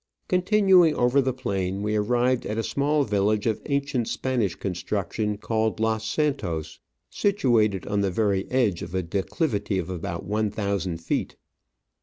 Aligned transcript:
Continuing 0.27 0.95
over 0.95 1.21
the 1.21 1.31
plain, 1.31 1.83
we 1.83 1.95
arrived 1.95 2.47
at 2.47 2.57
a 2.57 2.63
small 2.63 3.03
village 3.03 3.45
of 3.45 3.61
ancient 3.67 4.07
Spanish 4.07 4.55
construction, 4.55 5.37
called 5.37 5.79
Los 5.79 6.09
Santos, 6.09 6.79
situated 7.07 7.85
on 7.85 8.01
the 8.01 8.09
very 8.09 8.49
edge 8.49 8.81
of 8.81 8.95
a 8.95 9.03
declivity 9.03 9.77
of 9.77 9.91
about 9.91 10.25
one 10.25 10.49
thousand 10.49 11.03
feet. 11.03 11.35